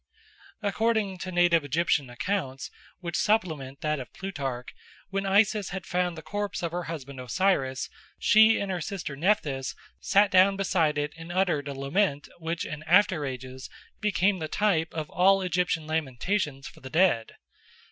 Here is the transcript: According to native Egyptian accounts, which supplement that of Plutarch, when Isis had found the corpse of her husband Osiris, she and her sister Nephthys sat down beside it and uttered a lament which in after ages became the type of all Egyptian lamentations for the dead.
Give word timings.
According 0.63 1.19
to 1.19 1.31
native 1.31 1.63
Egyptian 1.63 2.09
accounts, 2.09 2.71
which 3.01 3.15
supplement 3.15 3.81
that 3.81 3.99
of 3.99 4.11
Plutarch, 4.13 4.69
when 5.11 5.27
Isis 5.27 5.69
had 5.69 5.85
found 5.85 6.17
the 6.17 6.23
corpse 6.23 6.63
of 6.63 6.71
her 6.71 6.85
husband 6.85 7.19
Osiris, 7.19 7.87
she 8.17 8.57
and 8.59 8.71
her 8.71 8.81
sister 8.81 9.15
Nephthys 9.15 9.75
sat 9.99 10.31
down 10.31 10.55
beside 10.57 10.97
it 10.97 11.13
and 11.15 11.31
uttered 11.31 11.67
a 11.67 11.75
lament 11.75 12.27
which 12.39 12.65
in 12.65 12.81
after 12.87 13.27
ages 13.27 13.69
became 13.99 14.39
the 14.39 14.47
type 14.47 14.91
of 14.91 15.07
all 15.11 15.43
Egyptian 15.43 15.85
lamentations 15.85 16.67
for 16.67 16.79
the 16.79 16.89
dead. 16.89 17.33